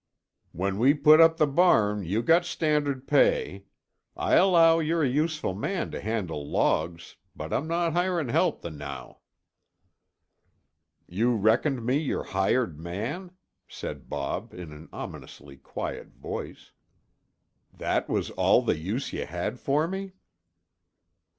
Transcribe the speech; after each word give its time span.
"When 0.51 0.79
we 0.79 0.95
put 0.95 1.21
up 1.21 1.37
the 1.37 1.45
barn 1.45 2.03
ye 2.03 2.19
got 2.23 2.43
stan'ard 2.43 3.07
pay. 3.07 3.65
I 4.17 4.33
allow 4.33 4.79
ye're 4.79 5.03
a 5.03 5.07
useful 5.07 5.53
man 5.53 5.91
to 5.91 6.01
handle 6.01 6.49
logs, 6.49 7.17
but 7.35 7.53
I'm 7.53 7.67
no' 7.67 7.91
hiring 7.91 8.29
help 8.29 8.63
the 8.63 8.71
noo." 8.71 9.17
"You 11.07 11.35
reckoned 11.35 11.85
me 11.85 11.99
your 11.99 12.23
hired 12.23 12.79
man?" 12.79 13.33
said 13.67 14.09
Bob 14.09 14.55
in 14.55 14.71
an 14.71 14.89
ominously 14.91 15.57
quiet 15.57 16.07
voice. 16.15 16.71
"That 17.71 18.09
was 18.09 18.31
all 18.31 18.63
the 18.63 18.79
use 18.79 19.13
you 19.13 19.27
had 19.27 19.59
for 19.59 19.87
me?" 19.87 20.13